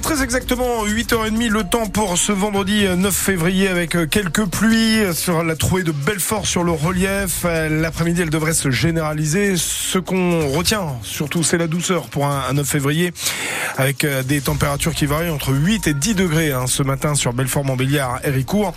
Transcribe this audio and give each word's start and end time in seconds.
est 0.00 0.02
très 0.02 0.22
exactement 0.22 0.86
8h30, 0.86 1.48
le 1.48 1.64
temps 1.64 1.86
pour 1.86 2.16
ce 2.16 2.32
vendredi 2.32 2.86
9 2.96 3.14
février 3.14 3.68
avec 3.68 3.96
quelques 4.08 4.46
pluies 4.46 5.14
sur 5.14 5.42
la 5.42 5.56
trouée 5.56 5.82
de 5.82 5.92
Belfort 5.92 6.46
sur 6.46 6.64
le 6.64 6.72
relief. 6.72 7.44
L'après-midi, 7.44 8.22
elle 8.22 8.30
devrait 8.30 8.54
se 8.54 8.70
généraliser. 8.70 9.56
Ce 9.56 9.98
qu'on 9.98 10.48
retient 10.48 10.86
surtout, 11.02 11.42
c'est 11.42 11.58
la 11.58 11.66
douceur 11.66 12.08
pour 12.08 12.26
un 12.26 12.52
9 12.52 12.66
février 12.66 13.12
avec 13.76 14.06
des 14.26 14.40
températures 14.40 14.94
qui 14.94 15.06
varient 15.06 15.30
entre 15.30 15.52
8 15.52 15.86
et 15.86 15.94
10 15.94 16.14
degrés 16.14 16.52
hein, 16.52 16.66
ce 16.66 16.82
matin 16.82 17.14
sur 17.14 17.32
Belfort-Montbéliard, 17.32 18.20
Héricourt. 18.24 18.74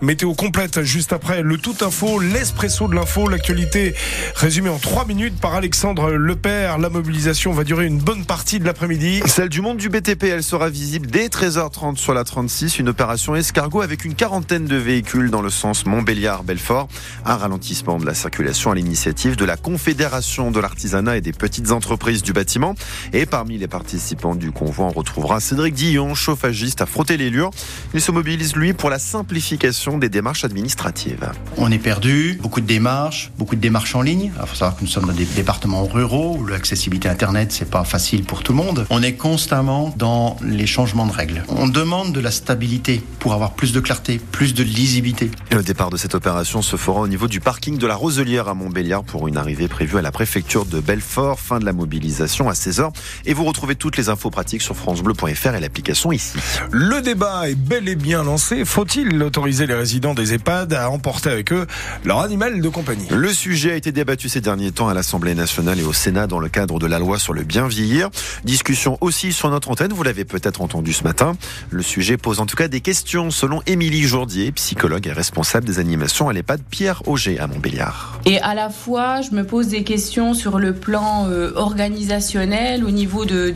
Météo 0.00 0.34
complète 0.34 0.82
juste 0.82 1.12
après 1.12 1.42
le 1.42 1.58
tout 1.58 1.76
info, 1.82 2.18
l'espresso 2.18 2.88
de 2.88 2.94
l'info, 2.94 3.28
l'actualité 3.28 3.94
résumée 4.34 4.70
en 4.70 4.78
3 4.78 5.06
minutes 5.06 5.38
par 5.40 5.54
Alexandre 5.54 6.12
Lepère. 6.12 6.78
La 6.78 6.88
mobilisation 6.88 7.52
va 7.52 7.64
durer 7.64 7.86
une 7.86 7.98
bonne 7.98 8.24
partie 8.24 8.58
de 8.58 8.64
l'après-midi. 8.64 9.22
Celle 9.26 9.48
du 9.48 9.60
monde 9.60 9.76
du 9.76 9.88
BTP, 9.88 10.24
elle 10.24 10.42
sera 10.42 10.63
visible 10.68 11.06
dès 11.06 11.28
13h30 11.28 11.96
sur 11.96 12.14
la 12.14 12.24
36. 12.24 12.78
Une 12.78 12.88
opération 12.88 13.34
escargot 13.34 13.80
avec 13.80 14.04
une 14.04 14.14
quarantaine 14.14 14.66
de 14.66 14.76
véhicules 14.76 15.30
dans 15.30 15.42
le 15.42 15.50
sens 15.50 15.86
Montbéliard-Belfort. 15.86 16.88
Un 17.24 17.36
ralentissement 17.36 17.98
de 17.98 18.06
la 18.06 18.14
circulation 18.14 18.70
à 18.70 18.74
l'initiative 18.74 19.36
de 19.36 19.44
la 19.44 19.56
Confédération 19.56 20.50
de 20.50 20.60
l'artisanat 20.60 21.16
et 21.16 21.20
des 21.20 21.32
petites 21.32 21.70
entreprises 21.70 22.22
du 22.22 22.32
bâtiment. 22.32 22.74
Et 23.12 23.26
parmi 23.26 23.58
les 23.58 23.68
participants 23.68 24.34
du 24.34 24.52
convoi, 24.52 24.86
on 24.86 24.92
retrouvera 24.92 25.40
Cédric 25.40 25.74
Dillon, 25.74 26.14
chauffagiste 26.14 26.80
à 26.80 26.86
frotter 26.86 27.16
les 27.16 27.30
lures. 27.30 27.50
Il 27.94 28.00
se 28.00 28.12
mobilise, 28.12 28.56
lui, 28.56 28.72
pour 28.72 28.90
la 28.90 28.98
simplification 28.98 29.98
des 29.98 30.08
démarches 30.08 30.44
administratives. 30.44 31.30
On 31.56 31.70
est 31.70 31.78
perdu, 31.78 32.38
beaucoup 32.42 32.60
de 32.60 32.66
démarches, 32.66 33.32
beaucoup 33.38 33.56
de 33.56 33.60
démarches 33.60 33.94
en 33.94 34.02
ligne. 34.02 34.32
Il 34.40 34.46
faut 34.46 34.56
savoir 34.56 34.76
que 34.76 34.82
nous 34.82 34.90
sommes 34.90 35.06
dans 35.06 35.12
des 35.12 35.24
départements 35.24 35.84
ruraux 35.86 36.36
où 36.38 36.46
l'accessibilité 36.46 37.08
Internet, 37.08 37.52
c'est 37.52 37.70
pas 37.70 37.84
facile 37.84 38.24
pour 38.24 38.42
tout 38.42 38.52
le 38.52 38.58
monde. 38.58 38.86
On 38.90 39.02
est 39.02 39.14
constamment 39.14 39.92
dans 39.96 40.36
changements 40.66 41.06
de 41.06 41.12
règles. 41.12 41.42
On 41.48 41.68
demande 41.68 42.12
de 42.12 42.20
la 42.20 42.30
stabilité 42.30 43.02
pour 43.18 43.32
avoir 43.34 43.52
plus 43.52 43.72
de 43.72 43.80
clarté, 43.80 44.20
plus 44.32 44.54
de 44.54 44.62
lisibilité. 44.62 45.30
Et 45.50 45.54
le 45.54 45.62
départ 45.62 45.90
de 45.90 45.96
cette 45.96 46.14
opération 46.14 46.62
se 46.62 46.76
fera 46.76 47.00
au 47.00 47.08
niveau 47.08 47.28
du 47.28 47.40
parking 47.40 47.78
de 47.78 47.86
la 47.86 47.96
Roselière 47.96 48.48
à 48.48 48.54
Montbéliard 48.54 49.04
pour 49.04 49.28
une 49.28 49.36
arrivée 49.36 49.68
prévue 49.68 49.98
à 49.98 50.02
la 50.02 50.12
préfecture 50.12 50.64
de 50.64 50.80
Belfort. 50.80 51.40
Fin 51.40 51.58
de 51.58 51.64
la 51.64 51.72
mobilisation 51.72 52.48
à 52.48 52.52
16h. 52.52 52.90
Et 53.26 53.34
vous 53.34 53.44
retrouvez 53.44 53.74
toutes 53.74 53.96
les 53.96 54.08
infos 54.08 54.30
pratiques 54.30 54.62
sur 54.62 54.76
francebleu.fr 54.76 55.54
et 55.54 55.60
l'application 55.60 56.12
ici. 56.12 56.38
Le 56.70 57.00
débat 57.00 57.48
est 57.48 57.54
bel 57.54 57.88
et 57.88 57.96
bien 57.96 58.22
lancé. 58.22 58.64
Faut-il 58.64 59.22
autoriser 59.22 59.66
les 59.66 59.74
résidents 59.74 60.14
des 60.14 60.34
EHPAD 60.34 60.72
à 60.74 60.90
emporter 60.90 61.30
avec 61.30 61.52
eux 61.52 61.66
leur 62.04 62.20
animal 62.20 62.60
de 62.60 62.68
compagnie? 62.68 63.06
Le 63.10 63.32
sujet 63.32 63.72
a 63.72 63.76
été 63.76 63.92
débattu 63.92 64.28
ces 64.28 64.40
derniers 64.40 64.72
temps 64.72 64.88
à 64.88 64.94
l'Assemblée 64.94 65.34
nationale 65.34 65.80
et 65.80 65.84
au 65.84 65.92
Sénat 65.92 66.26
dans 66.26 66.38
le 66.38 66.48
cadre 66.48 66.78
de 66.78 66.86
la 66.86 66.98
loi 66.98 67.18
sur 67.18 67.32
le 67.32 67.42
bien 67.42 67.66
vieillir. 67.66 68.10
Discussion 68.44 68.98
aussi 69.00 69.32
sur 69.32 69.50
notre 69.50 69.70
antenne, 69.70 69.92
vous 69.92 70.02
l'avez 70.02 70.24
peut-être 70.34 70.62
entendu 70.62 70.92
ce 70.92 71.04
matin. 71.04 71.36
Le 71.70 71.82
sujet 71.82 72.16
pose 72.16 72.40
en 72.40 72.46
tout 72.46 72.56
cas 72.56 72.66
des 72.66 72.80
questions 72.80 73.30
selon 73.30 73.62
Émilie 73.66 74.02
Jourdier, 74.02 74.50
psychologue 74.50 75.06
et 75.06 75.12
responsable 75.12 75.64
des 75.64 75.78
animations 75.78 76.28
à 76.28 76.32
l'EHPAD 76.32 76.60
Pierre 76.68 77.02
Auger 77.06 77.38
à 77.38 77.46
Montbéliard. 77.46 78.18
Et 78.26 78.40
à 78.40 78.54
la 78.54 78.68
fois, 78.68 79.20
je 79.20 79.30
me 79.30 79.44
pose 79.44 79.68
des 79.68 79.84
questions 79.84 80.34
sur 80.34 80.58
le 80.58 80.74
plan 80.74 81.28
euh, 81.28 81.52
organisationnel 81.54 82.84
au 82.84 82.90
niveau 82.90 83.24
de, 83.24 83.52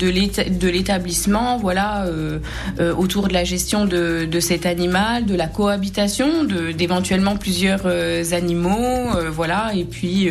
l'établissement, 0.69 1.57
voilà, 1.59 2.05
euh, 2.05 2.39
euh, 2.79 2.95
autour 2.95 3.27
de 3.27 3.33
la 3.33 3.43
gestion 3.43 3.87
de, 3.87 4.29
cet 4.39 4.67
animal, 4.67 5.27
de 5.27 5.35
la 5.35 5.49
cohabitation, 5.49 6.45
d'éventuellement 6.45 7.37
plusieurs 7.37 7.87
animaux, 8.33 9.09
voilà, 9.33 9.73
et 9.75 9.85
puis 9.85 10.29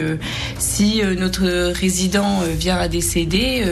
si 0.58 1.02
notre 1.18 1.72
résident 1.74 2.42
vient 2.58 2.78
à 2.78 2.88
décéder, 2.88 3.64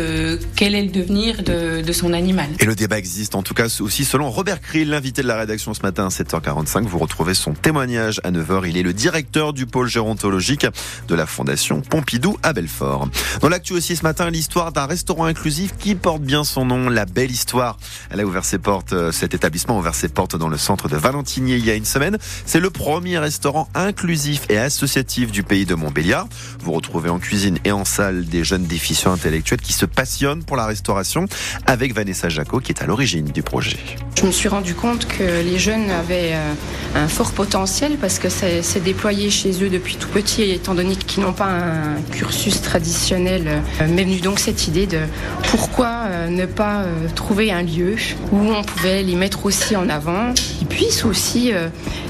quel 0.57 0.75
est 0.75 0.83
le 0.83 0.89
devenir 0.89 1.41
de, 1.43 1.81
de, 1.81 1.93
son 1.93 2.11
animal? 2.11 2.47
Et 2.65 2.67
le 2.67 2.73
débat 2.73 2.97
existe 2.97 3.35
en 3.35 3.43
tout 3.43 3.53
cas 3.53 3.67
aussi 3.79 4.05
selon 4.05 4.31
Robert 4.31 4.59
Krill, 4.59 4.89
l'invité 4.89 5.21
de 5.21 5.27
la 5.27 5.37
rédaction 5.37 5.75
ce 5.75 5.83
matin 5.83 6.07
à 6.07 6.09
7h45. 6.09 6.85
Vous 6.87 6.97
retrouvez 6.97 7.35
son 7.35 7.53
témoignage 7.53 8.19
à 8.23 8.31
9h. 8.31 8.67
Il 8.67 8.75
est 8.75 8.81
le 8.81 8.91
directeur 8.91 9.53
du 9.53 9.67
pôle 9.67 9.87
gérontologique 9.87 10.65
de 11.07 11.13
la 11.13 11.27
Fondation 11.27 11.81
Pompidou 11.81 12.39
à 12.41 12.53
Belfort. 12.53 13.07
Dans 13.41 13.49
l'actu 13.49 13.73
aussi 13.73 13.95
ce 13.95 14.01
matin, 14.01 14.31
l'histoire 14.31 14.71
d'un 14.71 14.87
restaurant 14.87 15.25
inclusif 15.25 15.77
qui 15.77 15.93
porte 15.93 16.23
bien 16.23 16.43
son 16.43 16.65
nom, 16.65 16.89
la 16.89 17.05
belle 17.05 17.29
histoire. 17.29 17.77
Elle 18.09 18.19
a 18.19 18.25
ouvert 18.25 18.45
ses 18.45 18.57
portes, 18.57 19.11
cet 19.11 19.35
établissement 19.35 19.75
a 19.75 19.79
ouvert 19.81 19.93
ses 19.93 20.09
portes 20.09 20.35
dans 20.35 20.49
le 20.49 20.57
centre 20.57 20.89
de 20.89 20.97
Valentinier 20.97 21.57
il 21.57 21.65
y 21.67 21.69
a 21.69 21.75
une 21.75 21.85
semaine. 21.85 22.17
C'est 22.47 22.59
le 22.59 22.71
premier 22.71 23.19
restaurant 23.19 23.69
inclusif 23.75 24.41
et 24.49 24.57
associatif 24.57 25.31
du 25.31 25.43
pays 25.43 25.67
de 25.67 25.75
Montbéliard. 25.75 26.27
Vous 26.61 26.71
retrouvez 26.71 27.11
en 27.11 27.19
cuisine 27.19 27.59
et 27.63 27.71
en 27.71 27.85
salle 27.85 28.25
des 28.25 28.43
jeunes 28.43 28.65
déficients 28.65 29.13
intellectuels 29.13 29.61
qui 29.61 29.73
se 29.73 29.85
passionnent 29.85 30.43
pour 30.43 30.57
la 30.57 30.65
restauration 30.65 31.27
avec 31.67 31.93
Vanessa 31.93 32.27
Jacot 32.27 32.54
qui 32.59 32.71
est 32.71 32.81
à 32.81 32.85
l'origine 32.85 33.25
du 33.25 33.43
projet. 33.43 33.77
Je 34.17 34.25
me 34.25 34.31
suis 34.31 34.47
rendu 34.47 34.75
compte 34.75 35.07
que 35.07 35.23
les 35.23 35.59
jeunes 35.59 35.89
avaient 35.91 36.31
euh, 36.33 36.53
un 36.95 37.07
fort 37.09 37.31
potentiel 37.31 37.97
parce 37.99 38.17
que 38.17 38.29
c'est 38.29 38.79
déployé 38.83 39.29
chez 39.29 39.61
eux 39.61 39.69
depuis 39.69 39.97
tout 39.97 40.07
petit 40.07 40.43
étant 40.43 40.73
donné 40.73 40.95
qu'ils 40.95 41.21
n'ont 41.21 41.33
pas 41.33 41.49
un 41.49 42.01
cursus 42.11 42.61
traditionnel. 42.61 43.61
Euh, 43.81 43.87
m'est 43.89 44.05
venue 44.05 44.21
donc 44.21 44.39
cette 44.39 44.67
idée 44.67 44.87
de 44.87 44.99
pourquoi 45.51 46.05
euh, 46.05 46.27
ne 46.29 46.45
pas 46.45 46.85
trouver 47.15 47.51
un 47.51 47.61
lieu 47.61 47.95
où 48.31 48.37
on 48.37 48.63
pouvait 48.63 49.03
les 49.03 49.15
mettre 49.15 49.45
aussi 49.45 49.75
en 49.75 49.89
avant, 49.89 50.33
qu'ils 50.33 50.67
puissent 50.67 51.03
aussi 51.03 51.51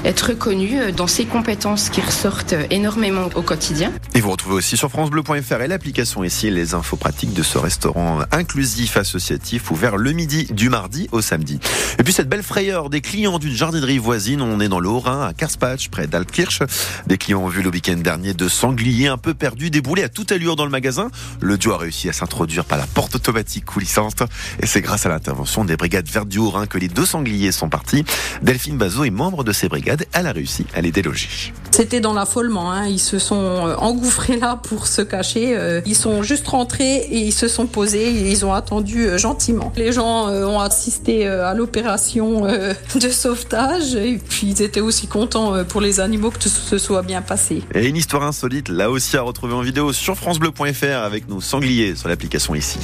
être 0.04 0.28
reconnus 0.28 0.94
dans 0.94 1.06
ces 1.06 1.24
compétences 1.24 1.90
qui 1.90 2.00
ressortent 2.00 2.54
énormément 2.70 3.28
au 3.34 3.42
quotidien. 3.42 3.92
Et 4.14 4.20
vous 4.20 4.30
retrouvez 4.30 4.56
aussi 4.56 4.76
sur 4.76 4.90
francebleu.fr 4.90 5.60
et 5.60 5.68
l'application 5.68 6.24
ici 6.24 6.50
les 6.50 6.74
infos 6.74 6.96
pratiques 6.96 7.34
de 7.34 7.42
ce 7.42 7.58
restaurant 7.58 8.20
inclusif 8.32 8.96
associatif 8.96 9.70
ouvert 9.70 9.96
le 9.96 10.12
midi 10.12 10.46
du 10.50 10.68
mardi 10.68 11.08
au 11.12 11.20
samedi. 11.20 11.58
Et 11.98 12.02
puis 12.02 12.12
cette 12.12 12.28
belle 12.28 12.42
frayeur 12.42 12.90
des 12.90 13.00
clients 13.00 13.38
d'une 13.38 13.54
jardinerie 13.54 13.96
voisine, 13.96 14.42
on 14.42 14.60
est 14.60 14.68
dans 14.68 14.80
le 14.80 14.88
Haut-Rhin, 14.88 15.26
à 15.26 15.32
Karspatch, 15.32 15.88
près 15.88 16.06
d'Altkirch. 16.06 16.60
Des 17.06 17.16
clients 17.16 17.42
ont 17.42 17.48
vu 17.48 17.62
le 17.62 17.70
week-end 17.70 17.96
dernier 17.96 18.34
de 18.34 18.48
sangliers 18.48 19.08
un 19.08 19.16
peu 19.16 19.32
perdus 19.32 19.70
débouler 19.70 20.02
à 20.02 20.10
toute 20.10 20.30
allure 20.30 20.56
dans 20.56 20.66
le 20.66 20.70
magasin. 20.70 21.08
Le 21.40 21.56
duo 21.56 21.72
a 21.72 21.78
réussi 21.78 22.10
à 22.10 22.12
s'introduire 22.12 22.66
par 22.66 22.76
la 22.76 22.86
porte 22.86 23.14
automatique 23.14 23.64
coulissante 23.64 24.22
et 24.60 24.66
c'est 24.66 24.82
grâce 24.82 25.06
à 25.06 25.08
l'intervention 25.08 25.64
des 25.64 25.76
brigades 25.76 26.08
vertes 26.08 26.28
du 26.28 26.38
Haut-Rhin 26.38 26.66
que 26.66 26.76
les 26.76 26.88
deux 26.88 27.06
sangliers 27.06 27.52
sont 27.52 27.70
partis. 27.70 28.04
Delphine 28.42 28.76
Bazot 28.76 29.04
est 29.04 29.10
membre 29.10 29.42
de 29.42 29.52
ces 29.52 29.68
brigades, 29.68 30.04
elle 30.12 30.26
a 30.26 30.32
réussi 30.32 30.66
à 30.74 30.82
les 30.82 30.92
déloger. 30.92 31.28
C'était 31.70 32.00
dans 32.00 32.12
l'affolement, 32.12 32.72
hein. 32.72 32.86
ils 32.86 32.98
se 32.98 33.18
sont 33.18 33.36
euh, 33.36 33.74
engouffrés 33.76 34.38
là 34.38 34.58
pour 34.62 34.86
se 34.86 35.02
cacher. 35.02 35.56
Euh. 35.56 35.80
Ils 35.86 35.96
sont 35.96 36.22
juste 36.22 36.46
rentrés 36.46 36.96
et 36.96 37.18
ils 37.18 37.32
se 37.32 37.48
sont 37.48 37.66
posés 37.66 38.10
ils 38.10 38.44
ont 38.44 38.52
attendu 38.52 39.06
euh, 39.06 39.18
gentiment. 39.18 39.72
Les 39.76 39.92
gens 39.92 40.28
ont 40.28 40.60
assisté 40.60 41.26
à 41.26 41.54
l'opération 41.54 41.85
de 43.00 43.08
sauvetage 43.08 43.94
et 43.94 44.18
puis 44.18 44.48
ils 44.48 44.62
étaient 44.62 44.80
aussi 44.80 45.06
contents 45.06 45.64
pour 45.64 45.80
les 45.80 46.00
animaux 46.00 46.30
que 46.30 46.38
tout 46.38 46.48
se 46.48 46.78
soit 46.78 47.02
bien 47.02 47.22
passé. 47.22 47.62
Et 47.74 47.86
une 47.86 47.96
histoire 47.96 48.22
insolite 48.22 48.68
là 48.68 48.90
aussi 48.90 49.16
à 49.16 49.22
retrouver 49.22 49.54
en 49.54 49.62
vidéo 49.62 49.92
sur 49.92 50.16
francebleu.fr 50.16 51.02
avec 51.04 51.28
nos 51.28 51.40
sangliers 51.40 51.94
sur 51.94 52.08
l'application 52.08 52.54
ici. 52.54 52.78